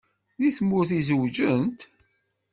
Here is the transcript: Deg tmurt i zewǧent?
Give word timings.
Deg 0.41 0.53
tmurt 0.57 0.91
i 0.99 1.01
zewǧent? 1.07 1.81